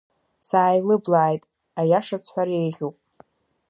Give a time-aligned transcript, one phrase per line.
[0.47, 1.43] Сааилыблааит,
[1.79, 2.95] аиаша сҳәар еиӷьуп.